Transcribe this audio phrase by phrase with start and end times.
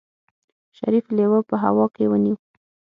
[0.77, 2.35] شريف لېوه په هوا کې ونيو.